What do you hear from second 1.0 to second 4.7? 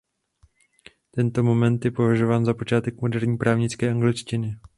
Tento moment je považován za počátek moderní právnické angličtiny.